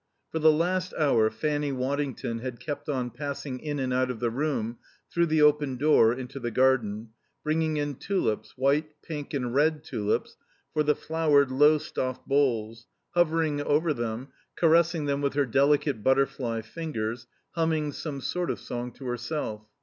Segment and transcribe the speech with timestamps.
[0.31, 4.31] For the last hour Fanny Waddington had kept on passing in and out of the
[4.31, 4.79] room
[5.11, 7.09] through the open door into the garden,
[7.43, 10.37] bringing in tulips, white, pink, and red tulips,
[10.73, 17.27] for the flowered Lowestoft bowls, hovering over them, caressing them with her delicate butterfly fingers,
[17.51, 19.67] humming some sort of song to herself.